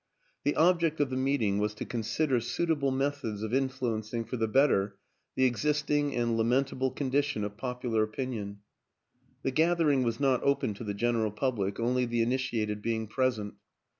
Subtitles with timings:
[0.43, 4.47] The object of the meeting was to con sider suitable methods of influencing for the
[4.47, 4.95] bet ter
[5.35, 8.61] the existing and lamentable condition of pop ular opinion;
[9.43, 13.53] the gathering was not open to the general public, only the initiated being present.